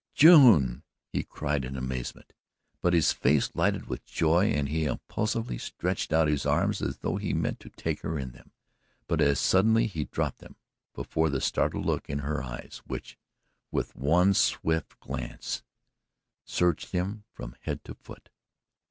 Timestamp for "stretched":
5.59-6.11